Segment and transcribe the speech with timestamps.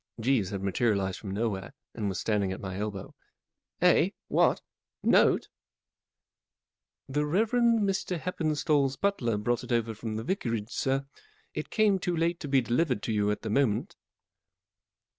[0.19, 3.13] Jeeves had materialized from nowhere, and was standing at my elbow.
[3.81, 4.09] 44 Eh?
[4.29, 4.59] What?
[5.03, 5.47] Note?"
[7.05, 8.17] 44 The Reverend Mr.
[8.19, 11.05] Heppenstall's butler brought it over from the Vicarage, sir.
[11.53, 13.95] It came too late to be delivered to you at the moment."